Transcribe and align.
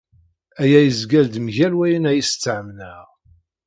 Aya 0.61 0.79
yezga-d 0.85 1.33
mgal 1.45 1.73
wayen 1.77 2.09
ayyes 2.09 2.29
ttamneɣ. 2.33 3.05